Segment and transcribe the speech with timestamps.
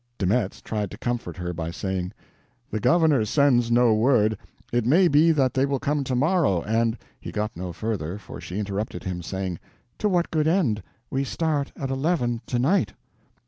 [0.17, 2.11] De Metz tried to comfort her by saying:
[2.71, 4.35] "The governor sends no word;
[4.73, 8.41] it may be that they will come to morrow, and—" He got no further, for
[8.41, 9.59] she interrupted him, saying:
[9.99, 10.81] "To what good end?
[11.11, 12.93] We start at eleven to night."